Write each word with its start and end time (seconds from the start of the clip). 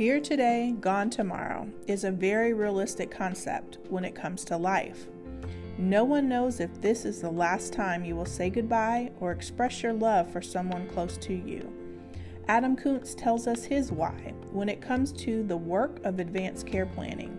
Here 0.00 0.18
today, 0.18 0.74
gone 0.80 1.10
tomorrow 1.10 1.68
is 1.86 2.04
a 2.04 2.10
very 2.10 2.54
realistic 2.54 3.10
concept 3.10 3.76
when 3.90 4.02
it 4.02 4.14
comes 4.14 4.46
to 4.46 4.56
life. 4.56 5.08
No 5.76 6.04
one 6.04 6.26
knows 6.26 6.58
if 6.58 6.80
this 6.80 7.04
is 7.04 7.20
the 7.20 7.28
last 7.28 7.74
time 7.74 8.02
you 8.02 8.16
will 8.16 8.24
say 8.24 8.48
goodbye 8.48 9.10
or 9.20 9.30
express 9.30 9.82
your 9.82 9.92
love 9.92 10.32
for 10.32 10.40
someone 10.40 10.88
close 10.88 11.18
to 11.18 11.34
you. 11.34 11.70
Adam 12.48 12.76
Koontz 12.76 13.14
tells 13.14 13.46
us 13.46 13.64
his 13.64 13.92
why 13.92 14.32
when 14.52 14.70
it 14.70 14.80
comes 14.80 15.12
to 15.12 15.42
the 15.42 15.58
work 15.58 16.02
of 16.02 16.18
advanced 16.18 16.66
care 16.66 16.86
planning. 16.86 17.36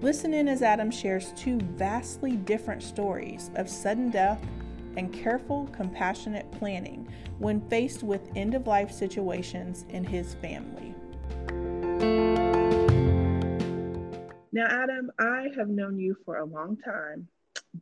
Listen 0.00 0.32
in 0.32 0.46
as 0.46 0.62
Adam 0.62 0.92
shares 0.92 1.32
two 1.36 1.58
vastly 1.58 2.36
different 2.36 2.84
stories 2.84 3.50
of 3.56 3.68
sudden 3.68 4.10
death 4.10 4.46
and 4.96 5.12
careful, 5.12 5.68
compassionate 5.72 6.48
planning 6.52 7.08
when 7.40 7.68
faced 7.68 8.04
with 8.04 8.30
end 8.36 8.54
of 8.54 8.68
life 8.68 8.92
situations 8.92 9.84
in 9.88 10.04
his 10.04 10.34
family. 10.34 10.94
Now, 14.52 14.66
Adam, 14.70 15.10
I 15.18 15.48
have 15.56 15.68
known 15.68 15.98
you 15.98 16.16
for 16.24 16.38
a 16.38 16.44
long 16.44 16.76
time, 16.76 17.28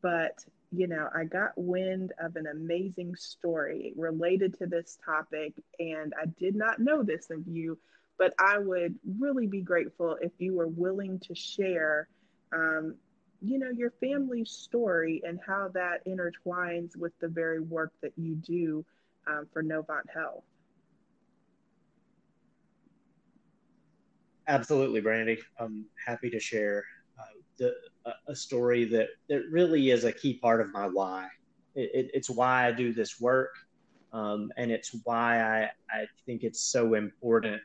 but 0.03 0.45
you 0.73 0.89
know, 0.89 1.09
I 1.15 1.25
got 1.25 1.53
wind 1.57 2.13
of 2.19 2.35
an 2.35 2.47
amazing 2.49 3.15
story 3.15 3.93
related 3.97 4.59
to 4.59 4.67
this 4.67 4.99
topic, 5.05 5.55
and 5.79 6.13
I 6.21 6.27
did 6.27 6.57
not 6.57 6.81
know 6.81 7.05
this 7.05 7.31
of 7.31 7.47
you, 7.47 7.79
but 8.19 8.35
I 8.41 8.59
would 8.59 8.97
really 9.19 9.47
be 9.47 9.61
grateful 9.61 10.17
if 10.21 10.33
you 10.39 10.55
were 10.55 10.67
willing 10.67 11.21
to 11.21 11.35
share 11.35 12.09
um, 12.53 12.97
you 13.45 13.59
know, 13.59 13.71
your 13.71 13.93
family's 14.01 14.51
story 14.51 15.23
and 15.27 15.39
how 15.47 15.69
that 15.75 16.07
intertwines 16.07 16.97
with 16.97 17.13
the 17.21 17.29
very 17.29 17.61
work 17.61 17.93
that 18.03 18.13
you 18.17 18.35
do 18.37 18.85
um, 19.27 19.47
for 19.53 19.63
Novant 19.63 20.09
Health. 20.13 20.45
Absolutely, 24.47 25.01
Brandy. 25.01 25.39
I'm 25.59 25.87
happy 26.07 26.31
to 26.31 26.39
share 26.41 26.85
uh, 27.19 27.23
the, 27.59 27.75
a 28.29 28.37
story 28.37 28.85
that, 28.87 29.09
that 29.29 29.43
really 29.51 29.91
is 29.91 30.05
a 30.05 30.13
key 30.13 30.35
part 30.35 30.61
of 30.61 30.73
my 30.73 30.87
why. 30.87 31.29
It, 31.75 31.91
it, 31.95 32.11
it's 32.15 32.31
why 32.31 32.67
I 32.67 32.73
do 32.73 32.93
this 32.93 33.21
work, 33.21 33.55
um, 34.13 34.53
and 34.57 34.71
it's 34.71 34.95
why 35.05 35.41
I, 35.43 35.63
I 35.91 36.07
think 36.27 36.43
it's 36.45 36.61
so 36.61 36.95
important 36.95 37.63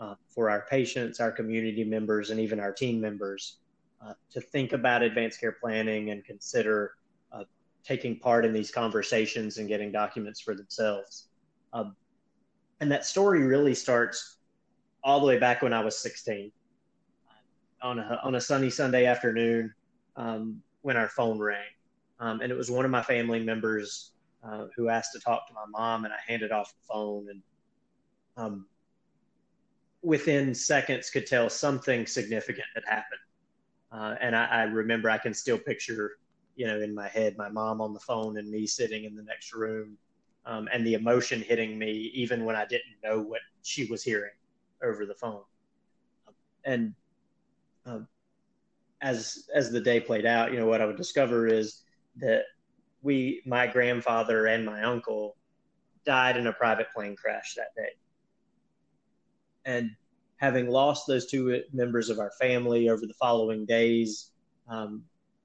uh, 0.00 0.14
for 0.34 0.50
our 0.50 0.66
patients, 0.70 1.20
our 1.20 1.30
community 1.30 1.84
members, 1.84 2.30
and 2.30 2.40
even 2.40 2.60
our 2.60 2.72
team 2.72 3.00
members 3.00 3.58
uh, 4.04 4.14
to 4.30 4.40
think 4.40 4.72
about 4.72 5.02
advanced 5.02 5.40
care 5.40 5.56
planning 5.60 6.10
and 6.10 6.24
consider 6.24 6.92
uh, 7.32 7.44
taking 7.84 8.18
part 8.18 8.44
in 8.44 8.52
these 8.52 8.70
conversations 8.70 9.58
and 9.58 9.68
getting 9.68 9.92
documents 9.92 10.40
for 10.40 10.54
themselves. 10.54 11.28
Um, 11.72 11.94
and 12.80 12.90
that 12.90 13.04
story 13.04 13.42
really 13.42 13.74
starts 13.74 14.35
all 15.06 15.20
the 15.20 15.26
way 15.26 15.38
back 15.38 15.62
when 15.62 15.72
I 15.72 15.84
was 15.84 15.96
16 15.96 16.50
uh, 17.28 17.86
on 17.86 18.00
a, 18.00 18.20
on 18.24 18.34
a 18.34 18.40
sunny 18.40 18.68
Sunday 18.68 19.06
afternoon 19.06 19.72
um, 20.16 20.60
when 20.82 20.96
our 20.96 21.08
phone 21.08 21.38
rang. 21.38 21.62
Um, 22.18 22.40
and 22.40 22.50
it 22.50 22.56
was 22.56 22.72
one 22.72 22.84
of 22.84 22.90
my 22.90 23.02
family 23.02 23.42
members 23.42 24.10
uh, 24.42 24.66
who 24.74 24.88
asked 24.88 25.12
to 25.12 25.20
talk 25.20 25.46
to 25.46 25.54
my 25.54 25.64
mom, 25.70 26.04
and 26.04 26.12
I 26.12 26.16
handed 26.26 26.50
off 26.50 26.72
the 26.72 26.92
phone 26.92 27.28
and 27.30 27.42
um, 28.36 28.66
within 30.02 30.52
seconds 30.52 31.08
could 31.08 31.26
tell 31.26 31.48
something 31.48 32.04
significant 32.04 32.66
had 32.74 32.84
happened. 32.84 33.20
Uh, 33.92 34.16
and 34.20 34.34
I, 34.34 34.46
I, 34.46 34.62
remember 34.64 35.08
I 35.08 35.18
can 35.18 35.32
still 35.32 35.56
picture, 35.56 36.18
you 36.56 36.66
know, 36.66 36.80
in 36.80 36.92
my 36.92 37.08
head, 37.08 37.38
my 37.38 37.48
mom 37.48 37.80
on 37.80 37.94
the 37.94 38.00
phone 38.00 38.38
and 38.38 38.50
me 38.50 38.66
sitting 38.66 39.04
in 39.04 39.14
the 39.14 39.22
next 39.22 39.54
room, 39.54 39.96
um, 40.44 40.68
and 40.72 40.84
the 40.84 40.94
emotion 40.94 41.40
hitting 41.40 41.78
me 41.78 42.10
even 42.12 42.44
when 42.44 42.56
I 42.56 42.66
didn't 42.66 42.96
know 43.04 43.20
what 43.20 43.40
she 43.62 43.86
was 43.86 44.02
hearing 44.02 44.32
over 44.82 45.06
the 45.06 45.14
phone. 45.14 45.42
And 46.64 46.94
um, 47.84 48.08
as 49.00 49.48
as 49.54 49.70
the 49.70 49.80
day 49.80 50.00
played 50.00 50.26
out, 50.26 50.52
you 50.52 50.58
know, 50.58 50.66
what 50.66 50.80
I 50.80 50.86
would 50.86 50.96
discover 50.96 51.46
is 51.46 51.82
that 52.16 52.42
we, 53.02 53.42
my 53.46 53.66
grandfather 53.66 54.46
and 54.46 54.64
my 54.64 54.82
uncle, 54.82 55.36
died 56.04 56.36
in 56.36 56.46
a 56.46 56.52
private 56.52 56.88
plane 56.94 57.14
crash 57.16 57.54
that 57.54 57.74
day. 57.76 57.90
And 59.64 59.90
having 60.38 60.68
lost 60.68 61.06
those 61.06 61.26
two 61.26 61.62
members 61.72 62.10
of 62.10 62.18
our 62.18 62.32
family 62.40 62.88
over 62.88 63.06
the 63.06 63.14
following 63.14 63.66
days, 63.66 64.32
um, 64.68 65.02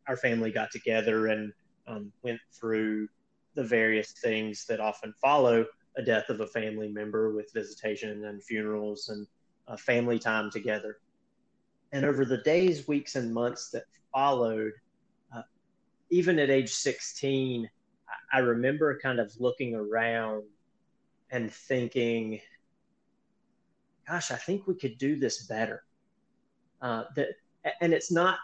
our 0.07 0.17
family 0.17 0.51
got 0.51 0.71
together 0.71 1.27
and 1.27 1.53
um, 1.87 2.11
went 2.23 2.39
through 2.59 3.07
the 3.55 3.63
various 3.63 4.11
things 4.11 4.65
that 4.67 4.79
often 4.79 5.13
follow 5.21 5.65
a 5.97 6.01
death 6.01 6.29
of 6.29 6.39
a 6.39 6.47
family 6.47 6.87
member 6.87 7.33
with 7.33 7.51
visitation 7.53 8.25
and 8.25 8.43
funerals 8.43 9.09
and 9.09 9.27
uh, 9.67 9.77
family 9.77 10.19
time 10.19 10.49
together. 10.49 10.99
And 11.91 12.05
over 12.05 12.23
the 12.23 12.37
days, 12.37 12.87
weeks, 12.87 13.15
and 13.15 13.33
months 13.33 13.69
that 13.71 13.83
followed, 14.13 14.71
uh, 15.35 15.41
even 16.09 16.39
at 16.39 16.49
age 16.49 16.71
16, 16.71 17.69
I 18.33 18.39
remember 18.39 18.97
kind 18.99 19.19
of 19.19 19.31
looking 19.39 19.75
around 19.75 20.43
and 21.31 21.51
thinking, 21.51 22.39
gosh, 24.07 24.31
I 24.31 24.35
think 24.35 24.67
we 24.67 24.75
could 24.75 24.97
do 24.97 25.17
this 25.17 25.45
better. 25.47 25.83
Uh, 26.81 27.03
that, 27.15 27.29
and 27.81 27.93
it's 27.93 28.11
not, 28.11 28.39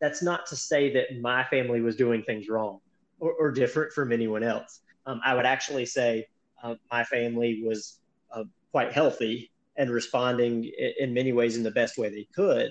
that's 0.00 0.22
not 0.22 0.46
to 0.46 0.56
say 0.56 0.92
that 0.94 1.20
my 1.20 1.44
family 1.44 1.82
was 1.82 1.96
doing 1.96 2.22
things 2.22 2.48
wrong 2.48 2.80
or, 3.20 3.32
or 3.32 3.50
different 3.50 3.92
from 3.92 4.12
anyone 4.12 4.42
else. 4.42 4.80
Um, 5.06 5.20
I 5.24 5.34
would 5.34 5.46
actually 5.46 5.86
say 5.86 6.26
uh, 6.62 6.74
my 6.90 7.04
family 7.04 7.62
was 7.64 8.00
uh, 8.32 8.44
quite 8.72 8.92
healthy 8.92 9.50
and 9.76 9.90
responding 9.90 10.64
in, 10.64 10.92
in 10.98 11.14
many 11.14 11.32
ways 11.32 11.56
in 11.56 11.62
the 11.62 11.70
best 11.70 11.98
way 11.98 12.08
they 12.08 12.26
could. 12.34 12.70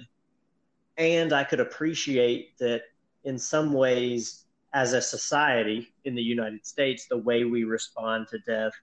And 0.97 1.33
I 1.33 1.43
could 1.43 1.59
appreciate 1.59 2.57
that 2.59 2.81
in 3.23 3.37
some 3.37 3.73
ways, 3.73 4.45
as 4.73 4.93
a 4.93 5.01
society 5.01 5.91
in 6.05 6.13
the 6.13 6.21
United 6.21 6.65
States, 6.65 7.07
the 7.09 7.17
way 7.17 7.43
we 7.43 7.63
respond 7.63 8.27
to 8.27 8.37
death 8.39 8.73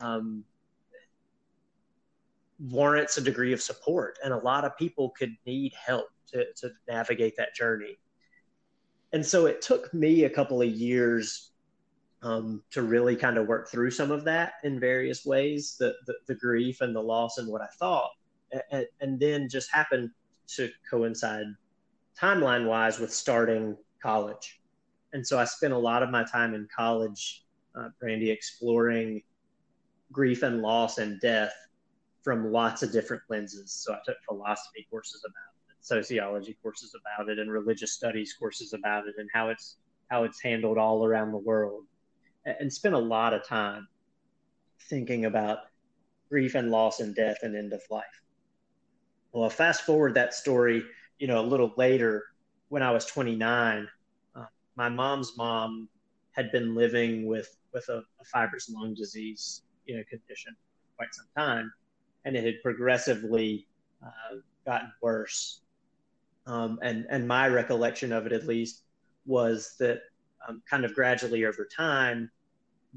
um, 0.00 0.44
warrants 2.58 3.18
a 3.18 3.20
degree 3.20 3.52
of 3.52 3.60
support 3.60 4.18
and 4.24 4.32
a 4.32 4.38
lot 4.38 4.64
of 4.64 4.76
people 4.76 5.10
could 5.10 5.34
need 5.44 5.74
help 5.74 6.06
to, 6.26 6.44
to 6.56 6.70
navigate 6.88 7.36
that 7.36 7.54
journey 7.54 7.98
and 9.12 9.24
so 9.24 9.46
it 9.46 9.62
took 9.62 9.92
me 9.92 10.24
a 10.24 10.30
couple 10.30 10.62
of 10.62 10.68
years 10.68 11.50
um, 12.22 12.62
to 12.70 12.82
really 12.82 13.16
kind 13.16 13.38
of 13.38 13.46
work 13.46 13.68
through 13.68 13.90
some 13.90 14.10
of 14.10 14.24
that 14.24 14.54
in 14.64 14.80
various 14.80 15.24
ways 15.24 15.76
the, 15.78 15.94
the, 16.06 16.14
the 16.26 16.34
grief 16.34 16.80
and 16.80 16.94
the 16.94 17.00
loss 17.00 17.38
and 17.38 17.48
what 17.48 17.60
i 17.60 17.68
thought. 17.78 18.10
And, 18.70 18.86
and 19.00 19.20
then 19.20 19.48
just 19.48 19.72
happened 19.72 20.10
to 20.56 20.70
coincide 20.88 21.46
timeline 22.18 22.66
wise 22.66 22.98
with 22.98 23.12
starting 23.12 23.76
college. 24.02 24.60
And 25.12 25.26
so 25.26 25.38
i 25.38 25.44
spent 25.44 25.72
a 25.72 25.78
lot 25.78 26.02
of 26.02 26.10
my 26.10 26.24
time 26.24 26.54
in 26.54 26.68
college 26.74 27.44
uh, 27.76 27.88
brandy 28.00 28.30
exploring 28.30 29.22
grief 30.12 30.42
and 30.42 30.62
loss 30.62 30.98
and 30.98 31.20
death 31.20 31.52
from 32.22 32.50
lots 32.50 32.82
of 32.82 32.90
different 32.90 33.22
lenses. 33.28 33.72
So 33.72 33.92
I 33.92 33.98
took 34.04 34.16
philosophy 34.26 34.86
courses 34.90 35.22
about 35.24 35.54
it, 35.70 35.76
sociology 35.80 36.56
courses 36.62 36.92
about 37.00 37.28
it, 37.28 37.38
and 37.38 37.50
religious 37.50 37.92
studies 37.92 38.34
courses 38.38 38.72
about 38.72 39.06
it, 39.06 39.14
and 39.18 39.28
how 39.32 39.48
it's 39.48 39.76
how 40.10 40.24
it's 40.24 40.40
handled 40.40 40.78
all 40.78 41.04
around 41.04 41.32
the 41.32 41.38
world, 41.38 41.84
and 42.46 42.72
spent 42.72 42.94
a 42.94 42.98
lot 42.98 43.34
of 43.34 43.46
time 43.46 43.86
thinking 44.88 45.24
about 45.24 45.58
grief 46.28 46.54
and 46.54 46.70
loss 46.70 47.00
and 47.00 47.14
death 47.14 47.38
and 47.42 47.56
end 47.56 47.72
of 47.72 47.82
life. 47.90 48.04
Well, 49.32 49.50
fast 49.50 49.82
forward 49.82 50.14
that 50.14 50.32
story, 50.32 50.82
you 51.18 51.26
know, 51.26 51.40
a 51.40 51.42
little 51.46 51.72
later 51.76 52.24
when 52.68 52.82
I 52.82 52.90
was 52.90 53.04
29, 53.04 53.88
uh, 54.34 54.44
my 54.76 54.88
mom's 54.88 55.36
mom 55.36 55.88
had 56.32 56.50
been 56.52 56.74
living 56.74 57.26
with 57.26 57.56
with 57.72 57.88
a, 57.88 57.98
a 57.98 58.24
fibrous 58.24 58.70
lung 58.70 58.94
disease, 58.94 59.62
you 59.86 59.96
know, 59.96 60.02
condition 60.08 60.54
for 60.54 60.96
quite 60.96 61.14
some 61.14 61.26
time 61.36 61.72
and 62.26 62.36
it 62.36 62.44
had 62.44 62.60
progressively 62.62 63.66
uh, 64.04 64.36
gotten 64.66 64.92
worse. 65.00 65.60
Um, 66.46 66.78
and 66.82 67.06
and 67.08 67.26
my 67.26 67.48
recollection 67.48 68.12
of 68.12 68.26
it, 68.26 68.32
at 68.32 68.46
least, 68.46 68.82
was 69.24 69.74
that 69.78 70.00
um, 70.46 70.62
kind 70.68 70.84
of 70.84 70.92
gradually 70.94 71.44
over 71.44 71.66
time, 71.74 72.30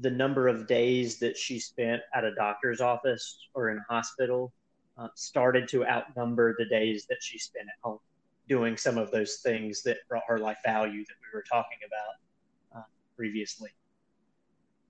the 0.00 0.10
number 0.10 0.48
of 0.48 0.66
days 0.66 1.18
that 1.18 1.36
she 1.36 1.58
spent 1.58 2.02
at 2.14 2.24
a 2.24 2.34
doctor's 2.34 2.80
office 2.80 3.48
or 3.54 3.70
in 3.70 3.80
hospital 3.88 4.52
uh, 4.98 5.08
started 5.14 5.68
to 5.68 5.86
outnumber 5.86 6.54
the 6.58 6.64
days 6.66 7.06
that 7.08 7.18
she 7.22 7.38
spent 7.38 7.68
at 7.68 7.74
home 7.82 7.98
doing 8.48 8.76
some 8.76 8.98
of 8.98 9.10
those 9.10 9.36
things 9.36 9.82
that 9.82 9.98
brought 10.08 10.22
her 10.26 10.38
life 10.38 10.58
value 10.64 11.04
that 11.04 11.14
we 11.22 11.36
were 11.36 11.44
talking 11.50 11.78
about 11.86 12.80
uh, 12.80 12.84
previously. 13.16 13.70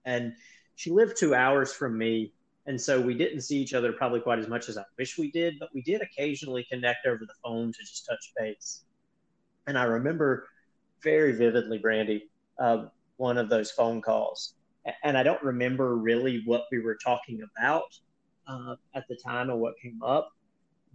And 0.05 0.33
she 0.77 0.91
lived 0.91 1.17
two 1.19 1.35
hours 1.35 1.73
from 1.73 1.99
me 1.99 2.33
and 2.67 2.81
so 2.81 3.01
we 3.01 3.15
didn't 3.15 3.41
see 3.41 3.59
each 3.59 3.75
other 3.75 3.93
probably 3.93 4.21
quite 4.21 4.39
as 4.39 4.47
much 4.47 4.69
as 4.69 4.77
I 4.77 4.85
wish 4.99 5.19
we 5.19 5.31
did, 5.31 5.59
but 5.59 5.71
we 5.75 5.83
did 5.83 6.03
occasionally 6.03 6.65
connect 6.71 7.07
over 7.07 7.25
the 7.27 7.35
phone 7.43 7.73
to 7.73 7.79
just 7.81 8.07
touch 8.07 8.33
base. 8.37 8.85
And 9.67 9.79
I 9.79 9.85
remember 9.85 10.47
very 11.03 11.33
vividly, 11.33 11.79
Brandy, 11.79 12.31
uh, 12.59 12.87
one 13.17 13.39
of 13.39 13.49
those 13.49 13.71
phone 13.71 14.01
calls. 14.01 14.55
And 15.03 15.17
I 15.17 15.23
don't 15.23 15.43
remember 15.43 15.97
really 15.97 16.43
what 16.47 16.65
we 16.71 16.81
were 16.81 16.97
talking 16.97 17.41
about 17.56 17.99
uh, 18.49 18.77
at 18.94 19.06
the 19.09 19.17
time 19.17 19.50
or 19.50 19.56
what 19.56 19.75
came 19.81 20.03
up, 20.03 20.31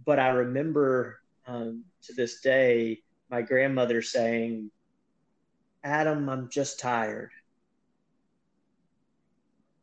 but 0.04 0.18
I 0.18 0.28
remember 0.28 1.20
um, 1.46 1.84
to 2.02 2.12
this 2.14 2.40
day 2.40 3.00
my 3.30 3.42
grandmother 3.42 4.02
saying, 4.02 4.70
Adam, 5.84 6.28
I'm 6.28 6.48
just 6.48 6.78
tired. 6.78 7.30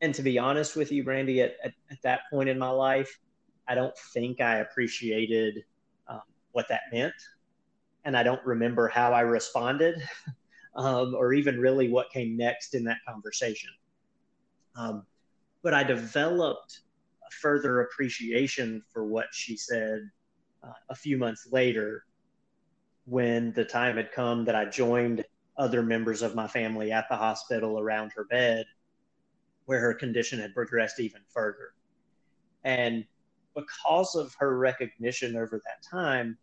And 0.01 0.13
to 0.15 0.21
be 0.21 0.37
honest 0.37 0.75
with 0.75 0.91
you, 0.91 1.03
Brandy, 1.03 1.41
at, 1.41 1.55
at, 1.63 1.73
at 1.89 2.01
that 2.03 2.21
point 2.29 2.49
in 2.49 2.59
my 2.59 2.69
life, 2.69 3.19
I 3.67 3.75
don't 3.75 3.97
think 4.13 4.41
I 4.41 4.57
appreciated 4.57 5.63
um, 6.07 6.21
what 6.51 6.67
that 6.69 6.81
meant. 6.91 7.13
And 8.03 8.17
I 8.17 8.23
don't 8.23 8.45
remember 8.45 8.89
how 8.89 9.13
I 9.13 9.21
responded 9.21 9.95
um, 10.75 11.15
or 11.15 11.33
even 11.33 11.59
really 11.59 11.89
what 11.89 12.11
came 12.11 12.35
next 12.35 12.75
in 12.75 12.83
that 12.85 12.97
conversation. 13.07 13.69
Um, 14.75 15.05
but 15.61 15.73
I 15.73 15.83
developed 15.83 16.81
a 17.25 17.31
further 17.41 17.81
appreciation 17.81 18.83
for 18.91 19.05
what 19.05 19.27
she 19.31 19.55
said 19.55 20.09
uh, 20.63 20.73
a 20.89 20.95
few 20.95 21.17
months 21.17 21.47
later 21.51 22.05
when 23.05 23.51
the 23.53 23.65
time 23.65 23.97
had 23.97 24.11
come 24.11 24.45
that 24.45 24.55
I 24.55 24.65
joined 24.65 25.25
other 25.57 25.83
members 25.83 26.21
of 26.21 26.35
my 26.35 26.47
family 26.47 26.91
at 26.91 27.07
the 27.09 27.15
hospital 27.15 27.79
around 27.79 28.11
her 28.15 28.25
bed 28.25 28.65
where 29.65 29.79
her 29.79 29.93
condition 29.93 30.39
had 30.39 30.53
progressed 30.53 30.99
even 30.99 31.21
further. 31.29 31.73
And 32.63 33.05
because 33.55 34.15
of 34.15 34.33
her 34.39 34.57
recognition 34.57 35.35
over 35.35 35.61
that 35.65 35.87
time, 35.89 36.37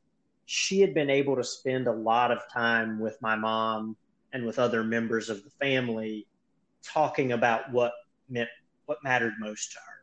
she 0.47 0.81
had 0.81 0.95
been 0.95 1.11
able 1.11 1.37
to 1.37 1.45
spend 1.45 1.87
a 1.87 1.93
lot 1.93 2.31
of 2.31 2.41
time 2.53 2.99
with 2.99 3.21
my 3.21 3.37
mom 3.37 3.97
and 4.33 4.47
with 4.47 4.59
other 4.59 4.83
members 4.83 5.29
of 5.29 5.43
the 5.45 5.51
family 5.51 6.27
talking 6.83 7.33
about 7.33 7.71
what 7.73 7.93
meant 8.31 8.49
what 8.87 8.99
mattered 9.05 9.35
most 9.39 9.73
to 9.73 9.79
her 9.79 10.01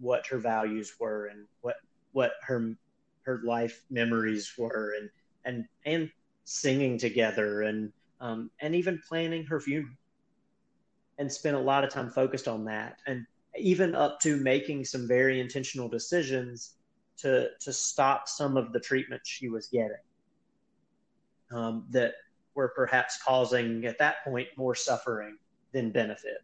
what 0.00 0.26
her 0.26 0.38
values 0.38 0.94
were 0.98 1.26
and 1.26 1.46
what 1.60 1.76
what 2.12 2.32
her 2.42 2.74
her 3.22 3.40
life 3.44 3.84
memories 3.90 4.52
were 4.56 4.94
and 4.98 5.10
and 5.44 5.64
and 5.84 6.10
singing 6.44 6.96
together 6.96 7.62
and 7.62 7.92
um, 8.20 8.50
and 8.60 8.74
even 8.74 9.00
planning 9.06 9.44
her 9.44 9.60
funeral 9.60 9.94
and 11.18 11.30
spent 11.30 11.56
a 11.56 11.60
lot 11.60 11.84
of 11.84 11.90
time 11.90 12.10
focused 12.10 12.48
on 12.48 12.64
that. 12.64 12.98
And 13.06 13.26
even 13.56 13.94
up 13.94 14.20
to 14.20 14.36
making 14.36 14.84
some 14.84 15.06
very 15.06 15.40
intentional 15.40 15.88
decisions 15.88 16.76
to 17.18 17.48
to 17.60 17.72
stop 17.72 18.28
some 18.28 18.56
of 18.56 18.72
the 18.72 18.80
treatment 18.80 19.20
she 19.24 19.48
was 19.48 19.66
getting 19.66 19.96
um, 21.52 21.84
that 21.90 22.14
were 22.54 22.68
perhaps 22.68 23.18
causing 23.22 23.84
at 23.84 23.98
that 23.98 24.16
point 24.24 24.48
more 24.56 24.74
suffering 24.74 25.36
than 25.72 25.90
benefit 25.90 26.38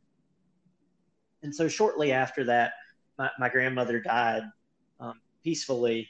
and 1.45 1.55
so 1.55 1.69
shortly 1.69 2.11
after 2.11 2.43
that 2.43 2.73
my, 3.19 3.31
my 3.39 3.49
grandmother 3.49 4.01
died 4.01 4.43
um, 4.99 5.21
peacefully 5.45 6.09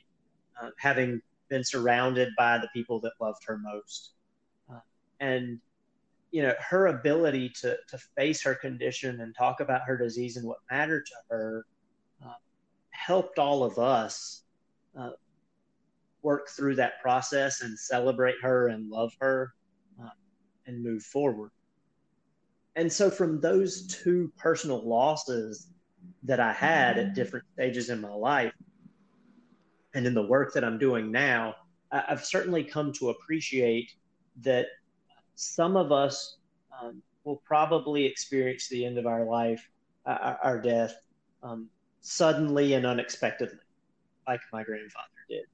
uh, 0.62 0.70
having 0.78 1.20
been 1.50 1.64
surrounded 1.64 2.30
by 2.38 2.56
the 2.58 2.68
people 2.72 3.00
that 3.00 3.12
loved 3.20 3.42
her 3.46 3.58
most. 3.58 4.12
Uh, 4.72 4.78
and, 5.20 5.58
you 6.30 6.42
know, 6.42 6.54
her 6.58 6.86
ability 6.86 7.48
to, 7.48 7.76
to 7.88 7.98
face 8.16 8.42
her 8.42 8.54
condition 8.54 9.20
and 9.20 9.34
talk 9.36 9.60
about 9.60 9.82
her 9.82 9.96
disease 9.96 10.36
and 10.36 10.46
what 10.46 10.58
mattered 10.70 11.04
to 11.06 11.14
her 11.28 11.66
uh, 12.24 12.32
helped 12.90 13.38
all 13.38 13.62
of 13.62 13.78
us 13.78 14.42
uh, 14.98 15.10
work 16.22 16.48
through 16.48 16.76
that 16.76 17.00
process 17.02 17.60
and 17.60 17.78
celebrate 17.78 18.36
her 18.40 18.68
and 18.68 18.88
love 18.88 19.12
her 19.20 19.52
uh, 20.02 20.08
and 20.66 20.82
move 20.82 21.02
forward. 21.02 21.50
And 22.76 22.92
so, 22.92 23.10
from 23.10 23.40
those 23.40 23.86
two 23.86 24.32
personal 24.36 24.86
losses 24.86 25.68
that 26.24 26.40
I 26.40 26.52
had 26.52 26.98
at 26.98 27.14
different 27.14 27.44
stages 27.54 27.90
in 27.90 28.00
my 28.00 28.12
life, 28.12 28.52
and 29.94 30.06
in 30.06 30.14
the 30.14 30.26
work 30.26 30.52
that 30.54 30.64
I'm 30.64 30.78
doing 30.78 31.12
now, 31.12 31.54
I've 31.92 32.24
certainly 32.24 32.64
come 32.64 32.92
to 32.94 33.10
appreciate 33.10 33.92
that 34.42 34.66
some 35.36 35.76
of 35.76 35.92
us 35.92 36.38
um, 36.82 37.00
will 37.22 37.40
probably 37.44 38.04
experience 38.04 38.68
the 38.68 38.84
end 38.84 38.98
of 38.98 39.06
our 39.06 39.24
life, 39.24 39.68
uh, 40.04 40.34
our 40.42 40.60
death, 40.60 40.94
um, 41.44 41.68
suddenly 42.00 42.74
and 42.74 42.84
unexpectedly, 42.84 43.58
like 44.26 44.40
my 44.52 44.64
grandfather 44.64 45.08
did. 45.28 45.44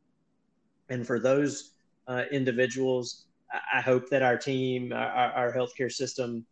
And 0.88 1.06
for 1.06 1.20
those 1.20 1.72
uh, 2.08 2.24
individuals, 2.32 3.26
I 3.72 3.80
hope 3.80 4.08
that 4.08 4.22
our 4.22 4.38
team, 4.38 4.92
our, 4.92 5.32
our 5.32 5.52
healthcare 5.52 5.92
system, 5.92 6.46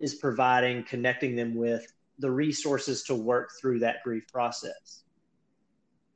is 0.00 0.14
providing, 0.14 0.84
connecting 0.84 1.36
them 1.36 1.54
with 1.54 1.86
the 2.18 2.30
resources 2.30 3.02
to 3.04 3.14
work 3.14 3.50
through 3.60 3.78
that 3.80 4.02
grief 4.04 4.24
process 4.32 5.04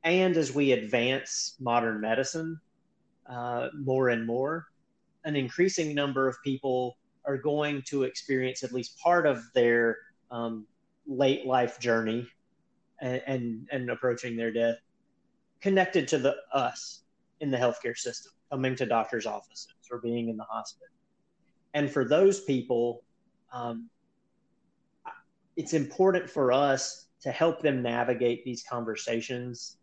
and 0.03 0.37
as 0.37 0.53
we 0.53 0.71
advance 0.71 1.55
modern 1.59 1.99
medicine 1.99 2.59
uh, 3.29 3.67
more 3.77 4.09
and 4.09 4.25
more, 4.25 4.67
an 5.25 5.35
increasing 5.35 5.93
number 5.93 6.27
of 6.27 6.37
people 6.43 6.97
are 7.25 7.37
going 7.37 7.81
to 7.83 8.03
experience 8.03 8.63
at 8.63 8.71
least 8.71 8.97
part 8.97 9.27
of 9.27 9.43
their 9.53 9.97
um, 10.31 10.65
late 11.05 11.45
life 11.45 11.79
journey 11.79 12.27
and, 13.01 13.21
and, 13.27 13.67
and 13.71 13.89
approaching 13.89 14.37
their 14.37 14.51
death 14.51 14.77
connected 15.61 16.07
to 16.07 16.17
the 16.17 16.35
us 16.53 17.01
in 17.41 17.51
the 17.51 17.57
healthcare 17.57 17.97
system, 17.97 18.31
coming 18.49 18.75
to 18.75 18.85
doctors' 18.85 19.25
offices 19.25 19.75
or 19.91 19.99
being 19.99 20.29
in 20.29 20.37
the 20.37 20.43
hospital. 20.45 20.93
And 21.73 21.91
for 21.91 22.05
those 22.05 22.41
people, 22.41 23.03
um, 23.51 23.89
it's 25.55 25.73
important 25.73 26.29
for 26.29 26.51
us 26.51 27.07
to 27.21 27.31
help 27.31 27.61
them 27.61 27.81
navigate 27.81 28.45
these 28.45 28.63
conversations 28.63 29.77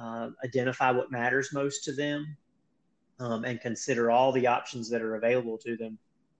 uh, 0.00 0.30
identify 0.44 0.90
what 0.90 1.10
matters 1.10 1.52
most 1.52 1.84
to 1.84 1.92
them, 1.92 2.36
um, 3.20 3.44
and 3.44 3.60
consider 3.60 4.10
all 4.10 4.32
the 4.32 4.46
options 4.46 4.88
that 4.90 5.02
are 5.02 5.16
available 5.16 5.58
to 5.58 5.76
them 5.76 5.98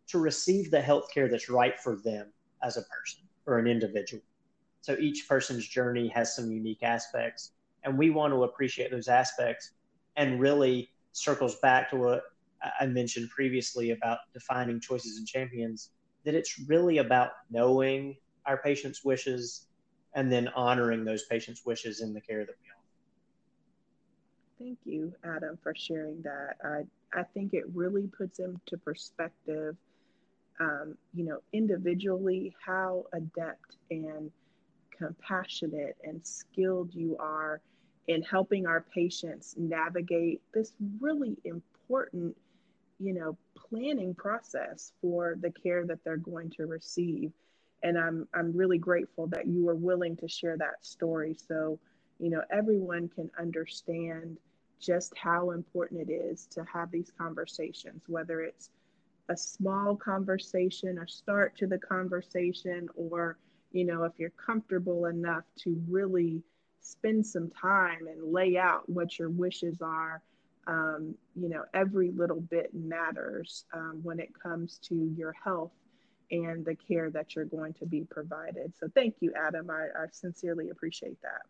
to 0.09 0.19
receive 0.19 0.71
the 0.71 0.81
health 0.81 1.07
care 1.13 1.29
that's 1.29 1.49
right 1.49 1.79
for 1.79 1.97
them 1.97 2.33
as 2.63 2.77
a 2.77 2.83
person 2.83 3.21
or 3.47 3.59
an 3.59 3.67
individual. 3.67 4.23
So 4.81 4.97
each 4.99 5.29
person's 5.29 5.67
journey 5.69 6.09
has 6.09 6.35
some 6.35 6.51
unique 6.51 6.83
aspects, 6.83 7.53
and 7.85 7.99
we 7.99 8.11
want 8.11 8.33
to 8.33 8.45
appreciate 8.45 8.91
those 8.91 9.09
aspects 9.09 9.73
and 10.17 10.41
really 10.41 10.91
circles 11.13 11.57
back 11.57 11.91
to 11.91 11.97
what 11.97 12.23
I 12.81 12.87
mentioned 12.87 13.31
previously 13.31 13.91
about 13.91 14.19
defining 14.33 14.81
choices 14.81 15.19
and 15.19 15.27
champions 15.27 15.91
that 16.25 16.35
it's 16.35 16.59
really 16.69 16.99
about 16.99 17.31
knowing 17.51 18.17
our 18.47 18.57
patient's 18.57 19.05
wishes 19.05 19.67
and 20.15 20.31
then 20.31 20.49
honoring 20.49 21.05
those 21.05 21.25
patients' 21.25 21.65
wishes 21.65 22.01
in 22.01 22.13
the 22.13 22.21
care 22.21 22.45
that 22.45 22.55
we 22.63 22.69
offer. 22.71 22.83
Thank 24.59 24.79
you, 24.85 25.13
Adam, 25.25 25.59
for 25.63 25.75
sharing 25.75 26.23
that. 26.23 26.57
I, 26.63 27.19
I 27.19 27.25
think 27.35 27.55
it 27.55 27.65
really 27.75 28.07
puts 28.07 28.39
into 28.39 28.77
perspective, 28.85 29.77
um, 30.61 30.97
you 31.15 31.25
know, 31.25 31.39
individually 31.53 32.55
how 32.65 33.07
adept 33.13 33.77
and 33.91 34.31
compassionate 34.97 35.97
and 36.05 36.25
skilled 36.25 36.95
you 36.95 37.17
are 37.19 37.61
in 38.09 38.23
helping 38.23 38.67
our 38.67 38.85
patients 38.95 39.55
navigate 39.57 40.41
this 40.53 40.73
really 41.01 41.37
important, 41.45 42.37
you 43.03 43.13
know, 43.13 43.37
planning 43.57 44.15
process 44.15 44.93
for 45.01 45.37
the 45.41 45.51
care 45.51 45.85
that 45.87 45.99
they're 46.05 46.17
going 46.17 46.51
to 46.51 46.67
receive. 46.67 47.33
And 47.83 47.99
I'm 47.99 48.29
I'm 48.33 48.57
really 48.57 48.79
grateful 48.79 49.27
that 49.29 49.47
you 49.49 49.65
were 49.65 49.75
willing 49.75 50.17
to 50.19 50.29
share 50.29 50.57
that 50.59 50.85
story 50.87 51.35
so, 51.35 51.81
you 52.19 52.31
know, 52.31 52.43
everyone 52.51 53.09
can 53.09 53.29
understand 53.39 54.39
just 54.79 55.17
how 55.17 55.51
important 55.51 56.09
it 56.09 56.13
is 56.13 56.47
to 56.53 56.65
have 56.73 56.91
these 56.91 57.13
conversations, 57.17 58.05
whether 58.07 58.41
it's 58.43 58.71
a 59.29 59.37
small 59.37 59.97
conversation, 59.97 60.99
a 60.99 61.09
start 61.09 61.57
to 61.57 61.67
the 61.67 61.79
conversation, 61.79 62.89
or, 62.97 63.39
you 63.73 63.85
know, 63.85 64.05
if 64.05 64.13
you're 64.19 64.31
comfortable 64.31 65.07
enough 65.07 65.45
to 65.57 65.81
really 65.89 66.43
spend 66.81 67.25
some 67.25 67.51
time 67.51 68.07
and 68.09 68.33
lay 68.33 68.57
out 68.59 68.89
what 68.89 69.19
your 69.19 69.31
wishes 69.31 69.81
are. 69.81 70.21
Um, 70.67 71.15
you 71.35 71.49
know, 71.49 71.65
every 71.75 72.13
little 72.13 72.41
bit 72.41 72.71
matters 72.73 73.65
um, 73.75 74.01
when 74.03 74.21
it 74.21 74.31
comes 74.41 74.79
to 74.89 75.13
your 75.17 75.33
health 75.33 75.73
and 76.31 76.65
the 76.65 76.77
care 76.77 77.11
that 77.11 77.35
you're 77.35 77.45
going 77.45 77.75
to 77.75 77.87
be 77.87 78.05
provided. 78.09 78.73
So, 78.79 78.89
thank 78.95 79.17
you, 79.21 79.33
Adam. 79.37 79.71
I, 79.71 79.87
I 79.97 80.07
sincerely 80.13 80.71
appreciate 80.71 81.21
that. 81.23 81.43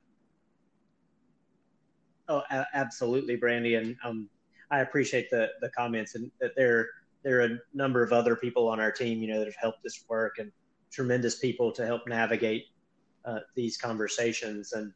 Oh, 2.29 2.43
a- 2.51 2.67
absolutely, 2.75 3.37
Brandy, 3.37 3.75
and 3.75 3.97
um, 4.05 4.29
I 4.71 4.81
appreciate 4.81 5.29
the 5.31 5.51
the 5.61 5.69
comments 5.71 6.15
and 6.15 6.31
that 6.41 6.53
there 6.57 6.89
there 7.23 7.41
are 7.41 7.45
a 7.45 7.59
number 7.75 8.03
of 8.03 8.13
other 8.13 8.35
people 8.35 8.69
on 8.69 8.81
our 8.81 8.91
team, 8.91 9.21
you 9.21 9.29
know, 9.29 9.39
that 9.39 9.47
have 9.47 9.57
helped 9.61 9.83
this 9.83 10.05
work 10.09 10.39
and 10.39 10.51
tremendous 10.91 11.39
people 11.39 11.73
to 11.73 11.87
help 11.87 12.07
navigate 12.07 12.67
uh, 13.25 13.41
these 13.55 13.77
conversations. 13.77 14.73
And 14.73 14.93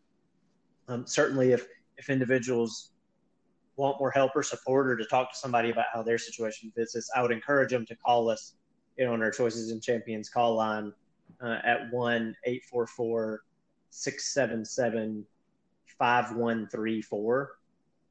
um, 0.89 1.07
certainly, 1.07 1.53
if 1.53 1.67
if 1.97 2.11
individuals 2.11 2.93
want 3.77 3.99
more 4.01 4.11
help 4.11 4.33
or 4.35 4.43
support 4.43 4.89
or 4.89 4.97
to 4.97 5.05
talk 5.05 5.33
to 5.33 5.39
somebody 5.39 5.71
about 5.71 5.87
how 5.93 6.03
their 6.03 6.19
situation 6.19 6.73
fits 6.75 6.95
this, 6.95 7.11
I 7.15 7.23
would 7.23 7.33
encourage 7.33 7.71
them 7.71 7.87
to 7.87 7.97
call 7.97 8.31
us, 8.31 8.55
you 8.97 9.05
know, 9.05 9.13
on 9.13 9.23
our 9.23 9.31
Choices 9.31 9.71
and 9.71 9.83
Champions 9.83 10.29
call 10.29 10.55
line 10.55 10.93
uh, 11.43 11.59
at 11.65 11.91
one 11.91 12.35
eight 12.45 12.65
four 12.65 12.87
four 12.87 13.43
six 13.91 14.33
seven 14.33 14.65
seven 14.65 15.25
5134, 15.99 17.53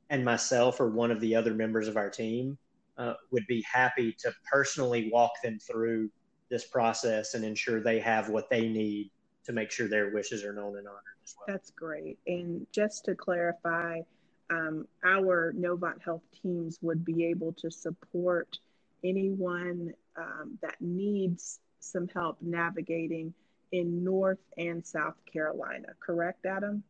and 0.10 0.26
myself 0.26 0.80
or 0.80 0.90
one 0.90 1.12
of 1.12 1.20
the 1.20 1.36
other 1.36 1.54
members 1.54 1.88
of 1.88 1.98
our 1.98 2.10
team 2.10 2.58
uh, 2.98 3.14
would 3.32 3.46
be 3.48 3.64
happy 3.72 4.16
to 4.20 4.34
personally 4.52 5.10
walk 5.12 5.32
them 5.44 5.60
through 5.60 6.10
this 6.50 6.66
process 6.66 7.34
and 7.34 7.44
ensure 7.44 7.82
they 7.82 8.00
have 8.00 8.30
what 8.30 8.50
they 8.50 8.68
need 8.68 9.12
to 9.44 9.54
make 9.54 9.72
sure 9.72 9.88
their 9.88 10.12
wishes 10.12 10.44
are 10.44 10.54
known 10.54 10.78
and 10.78 10.88
honored 10.88 11.02
as 11.24 11.36
well. 11.38 11.46
That's 11.48 11.72
great. 11.72 12.18
And 12.28 12.66
just 12.72 13.06
to 13.06 13.16
clarify, 13.16 14.02
um, 14.50 14.88
our 15.04 15.54
Novant 15.54 16.02
Health 16.04 16.24
teams 16.42 16.78
would 16.82 17.04
be 17.04 17.26
able 17.26 17.54
to 17.54 17.72
support 17.72 18.58
anyone 19.04 19.94
um, 20.18 20.58
that 20.62 20.76
needs 20.80 21.60
some 21.80 22.08
help 22.08 22.38
navigating 22.42 23.34
in 23.72 24.04
North 24.04 24.40
and 24.58 24.86
South 24.86 25.16
Carolina. 25.32 25.88
Correct, 26.00 26.46
Adam? 26.46 26.84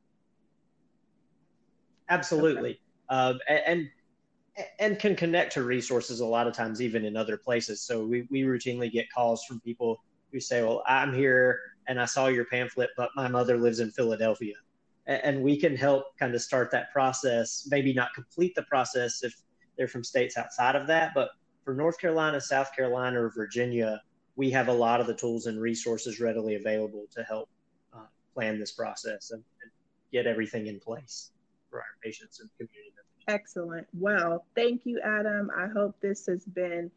Absolutely. 2.10 2.72
Okay. 2.72 2.80
Uh, 3.10 3.34
and 3.48 3.90
and 4.80 5.00
can 5.00 5.16
connect 5.16 5.54
to 5.54 5.64
resources 5.64 6.22
a 6.22 6.26
lot 6.26 6.48
of 6.48 6.54
times 6.54 6.82
even 6.82 7.04
in 7.04 7.18
other 7.18 7.38
places 7.38 7.82
so 7.82 8.06
we, 8.06 8.26
we 8.30 8.44
routinely 8.44 8.90
get 8.90 9.06
calls 9.12 9.44
from 9.44 9.60
people 9.60 10.02
who 10.32 10.40
say 10.40 10.64
well 10.64 10.82
i'm 10.88 11.14
here 11.14 11.60
and 11.88 12.00
i 12.00 12.06
saw 12.06 12.28
your 12.28 12.46
pamphlet 12.46 12.90
but 12.96 13.10
my 13.18 13.28
mother 13.28 13.58
lives 13.58 13.82
in 13.82 13.92
philadelphia 13.92 14.56
and 15.08 15.42
we 15.44 15.58
can 15.58 15.76
help 15.76 16.18
kind 16.18 16.34
of 16.34 16.42
start 16.42 16.72
that 16.72 16.92
process 16.92 17.68
maybe 17.70 17.94
not 17.94 18.14
complete 18.14 18.54
the 18.56 18.64
process 18.64 19.24
if 19.24 19.34
they're 19.78 19.88
from 19.88 20.04
states 20.04 20.38
outside 20.38 20.76
of 20.76 20.88
that 20.88 21.12
but 21.14 21.30
for 21.64 21.74
north 21.74 22.00
carolina 22.00 22.40
south 22.40 22.76
carolina 22.76 23.22
or 23.22 23.30
virginia 23.30 24.02
we 24.36 24.52
have 24.52 24.68
a 24.68 24.74
lot 24.74 25.00
of 25.00 25.08
the 25.08 25.14
tools 25.14 25.46
and 25.46 25.62
resources 25.62 26.20
readily 26.20 26.56
available 26.56 27.06
to 27.12 27.24
help 27.24 27.50
uh, 27.94 28.06
plan 28.34 28.60
this 28.60 28.72
process 28.72 29.32
and, 29.32 29.44
and 29.62 29.72
get 30.12 30.26
everything 30.26 30.68
in 30.68 30.80
place 30.80 31.32
for 31.70 31.80
our 31.80 31.86
patients 32.04 32.40
and 32.40 32.50
community 32.58 32.90
members 32.90 33.06
Excellent. 33.28 33.88
Well, 33.94 34.46
thank 34.56 34.86
you, 34.86 35.00
Adam. 35.04 35.50
I 35.56 35.68
hope 35.68 35.96
this 36.00 36.28
has 36.28 36.46
been 36.46 36.92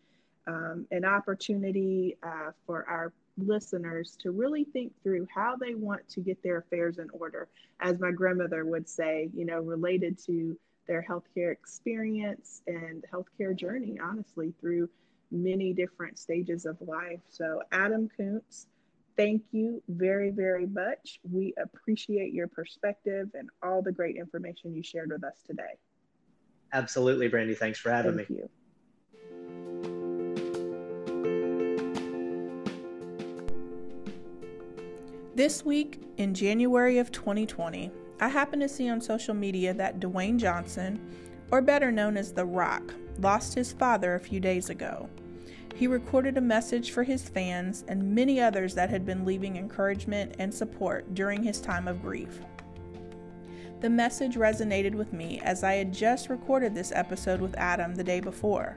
um, 0.46 0.86
an 0.90 1.04
opportunity 1.04 2.16
uh, 2.22 2.50
for 2.66 2.84
our 2.88 3.12
listeners 3.38 4.16
to 4.20 4.30
really 4.30 4.64
think 4.64 4.92
through 5.02 5.26
how 5.34 5.56
they 5.56 5.74
want 5.74 6.08
to 6.08 6.20
get 6.20 6.42
their 6.42 6.58
affairs 6.58 6.98
in 6.98 7.08
order. 7.12 7.48
As 7.80 7.98
my 7.98 8.10
grandmother 8.10 8.64
would 8.64 8.88
say, 8.88 9.30
you 9.34 9.44
know, 9.44 9.60
related 9.60 10.18
to 10.26 10.58
their 10.86 11.04
healthcare 11.08 11.52
experience 11.52 12.62
and 12.66 13.04
healthcare 13.12 13.54
journey, 13.54 13.98
honestly, 14.02 14.54
through 14.60 14.88
many 15.30 15.72
different 15.72 16.18
stages 16.18 16.64
of 16.64 16.76
life. 16.80 17.20
So, 17.28 17.62
Adam 17.70 18.08
Koontz, 18.16 18.66
thank 19.16 19.42
you 19.52 19.82
very, 19.88 20.30
very 20.30 20.66
much. 20.66 21.20
We 21.30 21.54
appreciate 21.62 22.32
your 22.32 22.48
perspective 22.48 23.28
and 23.34 23.50
all 23.62 23.82
the 23.82 23.92
great 23.92 24.16
information 24.16 24.74
you 24.74 24.82
shared 24.82 25.10
with 25.10 25.24
us 25.24 25.42
today. 25.46 25.76
Absolutely, 26.72 27.28
Brandy. 27.28 27.54
Thanks 27.54 27.78
for 27.78 27.90
having 27.90 28.16
Thank 28.16 28.30
me. 28.30 28.36
You. 28.36 28.48
This 35.38 35.64
week 35.64 36.02
in 36.16 36.34
January 36.34 36.98
of 36.98 37.12
2020, 37.12 37.92
I 38.18 38.28
happened 38.28 38.60
to 38.62 38.68
see 38.68 38.88
on 38.88 39.00
social 39.00 39.34
media 39.34 39.72
that 39.72 40.00
Dwayne 40.00 40.36
Johnson, 40.36 40.98
or 41.52 41.62
better 41.62 41.92
known 41.92 42.16
as 42.16 42.32
The 42.32 42.44
Rock, 42.44 42.92
lost 43.20 43.54
his 43.54 43.72
father 43.72 44.16
a 44.16 44.18
few 44.18 44.40
days 44.40 44.68
ago. 44.68 45.08
He 45.76 45.86
recorded 45.86 46.36
a 46.36 46.40
message 46.40 46.90
for 46.90 47.04
his 47.04 47.28
fans 47.28 47.84
and 47.86 48.16
many 48.16 48.40
others 48.40 48.74
that 48.74 48.90
had 48.90 49.06
been 49.06 49.24
leaving 49.24 49.56
encouragement 49.56 50.34
and 50.40 50.52
support 50.52 51.14
during 51.14 51.44
his 51.44 51.60
time 51.60 51.86
of 51.86 52.02
grief. 52.02 52.40
The 53.78 53.90
message 53.90 54.34
resonated 54.34 54.96
with 54.96 55.12
me 55.12 55.40
as 55.44 55.62
I 55.62 55.74
had 55.74 55.94
just 55.94 56.30
recorded 56.30 56.74
this 56.74 56.90
episode 56.90 57.40
with 57.40 57.56
Adam 57.56 57.94
the 57.94 58.02
day 58.02 58.18
before. 58.18 58.74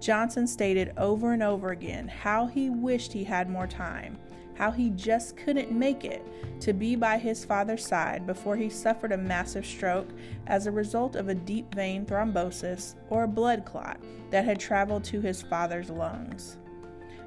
Johnson 0.00 0.46
stated 0.46 0.94
over 0.96 1.34
and 1.34 1.42
over 1.42 1.72
again 1.72 2.08
how 2.08 2.46
he 2.46 2.70
wished 2.70 3.12
he 3.12 3.24
had 3.24 3.50
more 3.50 3.66
time, 3.66 4.16
how 4.54 4.70
he 4.70 4.90
just 4.90 5.36
couldn't 5.36 5.72
make 5.72 6.04
it 6.04 6.26
to 6.60 6.72
be 6.72 6.96
by 6.96 7.18
his 7.18 7.44
father's 7.44 7.86
side 7.86 8.26
before 8.26 8.56
he 8.56 8.68
suffered 8.68 9.12
a 9.12 9.16
massive 9.16 9.64
stroke 9.64 10.08
as 10.46 10.66
a 10.66 10.70
result 10.70 11.16
of 11.16 11.28
a 11.28 11.34
deep 11.34 11.74
vein 11.74 12.04
thrombosis 12.04 12.94
or 13.08 13.24
a 13.24 13.28
blood 13.28 13.64
clot 13.64 13.98
that 14.30 14.44
had 14.44 14.60
traveled 14.60 15.04
to 15.04 15.20
his 15.20 15.42
father's 15.42 15.90
lungs. 15.90 16.58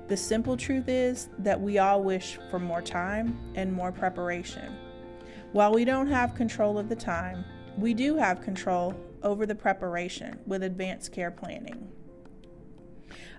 The 0.08 0.18
simple 0.18 0.58
truth 0.58 0.90
is 0.90 1.30
that 1.40 1.60
we 1.60 1.78
all 1.78 2.04
wish 2.04 2.38
for 2.52 2.60
more 2.60 2.82
time 2.82 3.40
and 3.56 3.72
more 3.72 3.92
preparation. 3.92 4.76
While 5.54 5.74
we 5.74 5.86
don't 5.86 6.08
have 6.08 6.36
control 6.36 6.78
of 6.78 6.90
the 6.90 6.96
time, 6.96 7.46
we 7.78 7.94
do 7.94 8.18
have 8.18 8.42
control 8.42 8.96
over 9.24 9.46
the 9.46 9.56
preparation 9.56 10.40
with 10.46 10.64
advanced 10.64 11.12
care 11.12 11.32
planning. 11.32 11.90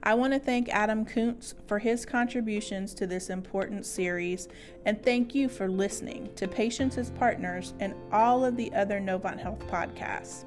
I 0.02 0.14
want 0.14 0.32
to 0.32 0.38
thank 0.38 0.68
Adam 0.68 1.04
Koontz 1.04 1.54
for 1.66 1.78
his 1.78 2.04
contributions 2.04 2.94
to 2.94 3.06
this 3.06 3.30
important 3.30 3.86
series, 3.86 4.48
and 4.84 5.02
thank 5.02 5.34
you 5.34 5.48
for 5.48 5.68
listening 5.68 6.30
to 6.36 6.48
Patients 6.48 6.98
as 6.98 7.10
Partners 7.10 7.74
and 7.80 7.94
all 8.12 8.44
of 8.44 8.56
the 8.56 8.72
other 8.74 9.00
Novant 9.00 9.40
Health 9.40 9.66
podcasts. 9.68 10.44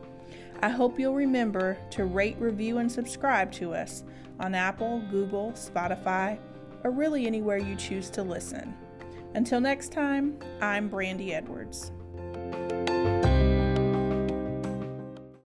I 0.61 0.69
hope 0.69 0.99
you'll 0.99 1.15
remember 1.15 1.77
to 1.91 2.05
rate, 2.05 2.37
review, 2.39 2.79
and 2.79 2.91
subscribe 2.91 3.51
to 3.53 3.73
us 3.73 4.03
on 4.39 4.55
Apple, 4.55 5.03
Google, 5.11 5.51
Spotify, 5.51 6.39
or 6.83 6.91
really 6.91 7.27
anywhere 7.27 7.57
you 7.57 7.75
choose 7.75 8.09
to 8.11 8.23
listen. 8.23 8.75
Until 9.33 9.59
next 9.59 9.91
time, 9.91 10.37
I'm 10.61 10.89
Brandy 10.89 11.33
Edwards. 11.33 11.91